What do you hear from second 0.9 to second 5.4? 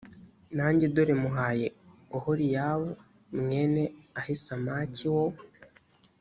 dore muhaye oholiyabu mwene ahisamaki wo